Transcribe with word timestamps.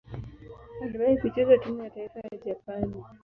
Aliwahi 0.83 1.17
kucheza 1.17 1.57
timu 1.57 1.83
ya 1.83 1.89
taifa 1.89 2.19
ya 2.19 2.37
Japani. 2.45 3.03